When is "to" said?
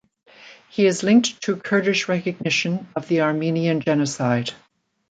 1.43-1.55